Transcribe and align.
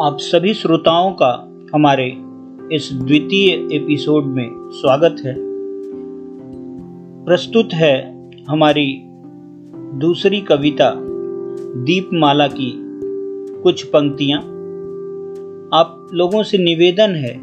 आप 0.00 0.16
सभी 0.20 0.54
श्रोताओं 0.54 1.12
का 1.12 1.54
हमारे 1.74 2.16
इस 2.72 2.90
द्वितीय 2.92 3.76
एपिसोड 3.76 4.24
में 4.24 4.50
स्वागत 4.52 5.16
है। 5.26 5.34
प्रस्तुत 7.24 7.68
है 7.74 8.30
हमारी 8.50 9.02
दूसरी 9.94 10.40
कविता, 10.40 10.94
दीपमाला 11.82 12.46
की 12.46 12.72
कुछ 13.62 13.82
पंक्तियाँ। 13.82 14.38
आप 15.80 16.08
लोगों 16.14 16.42
से 16.42 16.58
निवेदन 16.58 17.14
है 17.14 17.40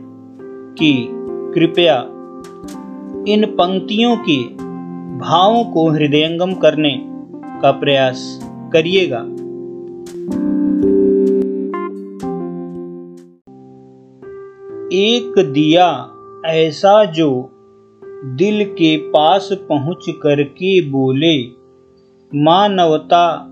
कि 0.79 1.07
कृपया 1.55 2.01
इन 3.27 3.45
पंक्तियों 3.45 4.17
के 4.17 4.43
भावों 5.17 5.63
को 5.63 5.89
हृदयंगम 5.89 6.53
करने 6.53 7.01
का 7.61 7.71
प्रयास 7.71 8.39
करिएगा। 8.73 9.25
एक 14.93 15.39
दिया 15.39 16.11
ऐसा 16.45 17.05
जो 17.05 17.51
दिल 18.25 18.65
के 18.65 18.97
पास 18.97 19.49
पहुँच 19.53 20.05
करके 20.09 20.89
बोले। 20.89 21.43
मानवता 22.43 23.45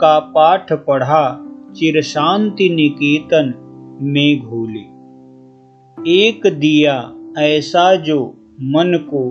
का 0.00 0.18
पाठ 0.18 0.72
पढ़ा, 0.72 1.44
चिर 1.76 2.02
शांति 2.02 2.68
निकेतन 2.68 3.54
में 4.02 4.40
घोले। 4.40 4.98
एक 6.20 6.40
दिया 6.46 7.12
ऐसा 7.38 7.94
जो 7.94 8.26
मन 8.60 9.06
को 9.14 9.30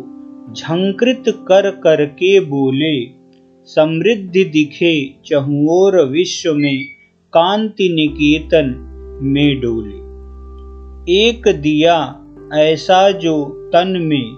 झंकृत 0.53 1.23
कर 1.27 1.71
करके 1.71 2.39
बोले। 2.39 3.05
समृद्धि 3.65 4.43
दिखे 4.43 5.15
चहुओर 5.25 6.05
विश्व 6.05 6.53
में, 6.53 6.85
कांति 7.33 7.89
निकेतन 7.89 8.75
में 9.21 9.61
डोले। 9.61 10.06
एक 11.09 11.47
दिया 11.47 12.15
ऐसा 12.53 13.11
जो 13.11 13.45
तन 13.73 13.97
में 14.01 14.31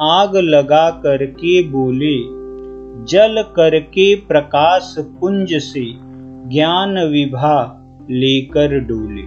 आग 0.00 0.36
लगा 0.36 0.90
करके 0.90 1.62
बोले, 1.62 2.18
जल 3.04 3.44
करके 3.56 4.14
प्रकाश 4.14 4.94
पुंज 4.98 5.54
से 5.54 5.84
ज्ञान 6.48 6.98
विभा 6.98 7.80
लेकर 8.10 8.78
डोले। 8.78 9.22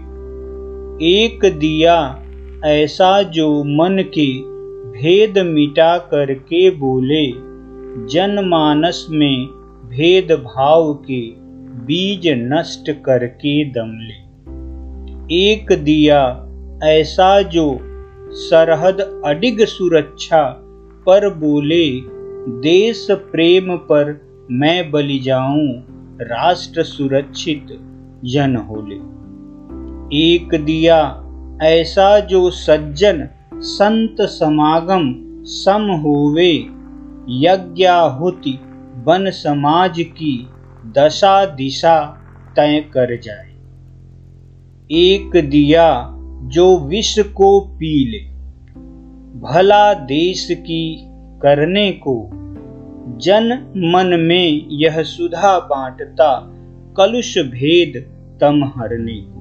एक 1.20 1.40
दिया 1.59 2.23
ऐसा 2.66 3.22
जो 3.22 3.64
मन 3.64 4.03
के 4.18 4.34
भेद 4.92 5.38
मिटा 5.38 5.98
करके 5.98 6.70
बोले 6.70 7.31
जनमानस 8.08 9.08
में 9.09 9.45
भेद 9.90 10.31
भाव 10.31 10.94
के 10.94 11.22
बीज 11.86 12.28
नष्ट 12.28 12.92
करके 13.06 13.66
दमले 13.66 14.28
एक 15.48 15.66
दिया 15.72 16.47
ऐसा 16.83 17.42
जो 17.42 17.80
सरहद 18.31 19.22
अडिग 19.25 19.66
सुरक्षा 19.66 20.44
पर 21.06 21.34
बोले, 21.34 22.02
देश 22.61 23.08
प्रेम 23.11 23.75
पर 23.75 24.22
मैं 24.52 24.92
बलि 24.92 25.19
जाऊँ, 25.19 25.67
राष्ट्र 26.22 26.84
सुरक्षित 26.84 27.66
जन 28.25 28.56
होले। 28.56 28.95
एक 30.17 30.56
दिया 30.56 31.23
ऐसा 31.61 32.19
जो 32.19 32.50
सज्जन 32.50 33.30
संत 33.53 34.17
समागम 34.22 35.14
सम 35.44 35.81
होवे, 35.81 36.53
यज्ञाहुति 37.30 38.59
बन 39.06 39.30
समाज 39.30 39.96
की 40.00 40.47
दशा 40.85 41.46
दिशा 41.46 42.18
तय 42.56 42.85
कर 42.94 43.19
जाए। 43.19 43.53
एक 44.91 45.31
दिया 45.50 46.13
जो 46.44 46.80
विश्व 46.80 47.24
को 47.24 47.59
पी 47.59 48.12
ले। 48.12 48.20
भला 49.40 49.94
देश 49.94 50.48
की 50.52 51.06
करने 51.42 51.92
को। 51.92 52.30
जन 53.18 53.53
मन 53.78 54.20
में 54.20 54.68
यह 54.72 55.03
सुधा 55.03 55.59
बांटता, 55.59 56.53
कलुष 56.98 57.38
भेद 57.38 58.12
तम 58.42 58.64
हरने 58.64 59.22
को। 59.28 59.38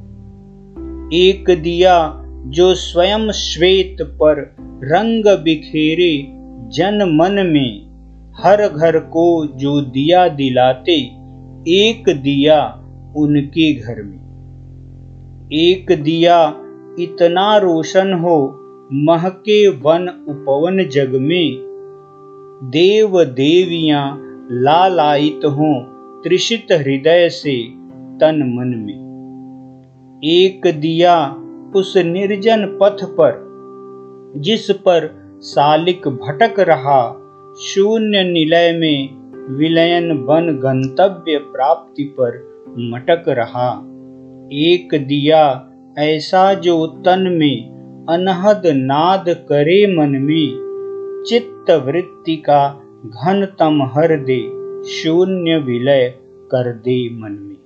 एक 1.13 1.45
दिया 1.51 2.23
जो 2.47 2.75
स्वयं 2.75 3.33
श्वेत 3.33 3.97
पर 4.01 4.57
रंग 4.61 5.39
बिखेरे, 5.39 6.27
जन 6.69 7.19
मन 7.21 7.33
में 7.33 7.87
हर 8.37 8.69
घर 8.69 8.99
को 8.99 9.47
जो 9.47 9.81
दिया 9.81 10.29
दिलाते, 10.29 10.93
एक 11.69 12.05
दिया 12.09 12.65
उनके 13.17 13.75
घर 13.75 14.03
में। 14.03 14.27
एक 15.53 16.03
दिया 16.03 16.55
इतना 16.99 17.57
रोशन 17.57 18.13
हो, 18.13 18.61
महके 18.93 19.69
वन 19.69 20.25
उपवन 20.29 20.89
जग 20.89 21.13
में। 21.15 21.57
देव 22.65 23.25
देवियाँ 23.25 24.23
लालायित 24.51 25.41
हो 25.45 25.93
त्रिषित 26.23 26.67
हृदय 26.73 27.29
से 27.29 27.63
तन 28.21 28.55
मन 28.59 28.69
में। 28.69 29.07
एक 30.25 30.61
दिया 30.67 31.43
उस 31.77 31.97
निर्जन 31.97 32.79
पथ 32.83 33.05
पर, 33.05 33.47
जिस 34.37 34.71
पर 34.71 35.27
सालिक 35.41 36.09
भटक 36.09 36.61
रहा। 36.61 37.23
शून्य 37.61 38.23
निलय 38.23 38.73
में 38.73 39.09
विलयन 39.57 40.09
बन 40.09 40.59
गंतव्य 40.63 41.39
प्राप्ति 41.39 42.03
पर 42.03 42.63
मटक 42.79 43.25
रहा। 43.29 43.71
एक 44.53 44.89
दिया 44.95 45.73
ऐसा 45.99 46.55
जो 46.55 46.87
तन 46.87 47.21
में 47.21 47.77
अनहद 48.09 48.63
नाद 48.67 49.25
करे 49.29 49.97
मन 49.97 50.09
में, 50.09 50.63
चित्त 51.27 51.71
वृत्ति 51.71 52.37
का 52.37 52.81
घनतम 53.07 53.83
हर 53.83 54.17
दे, 54.17 54.41
शून्य 54.85 55.59
विलय 55.59 56.15
कर 56.51 56.73
दे 56.73 57.09
मन 57.21 57.33
में। 57.33 57.57